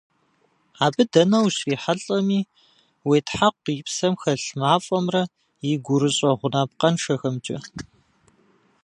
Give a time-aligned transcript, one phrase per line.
[0.85, 2.39] Абы дэнэ ущрихьэлӀэми,
[3.07, 5.23] уетхьэкъу и псэм хэлъ мафӀэмрэ
[5.69, 7.57] и гурыщӀэ гъунапкъэншэхэмкӀэ.